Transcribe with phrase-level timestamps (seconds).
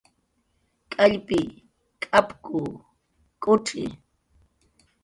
[0.93, 1.39] K'allpi,
[2.03, 2.59] k'apku,
[3.41, 3.83] k'ucxi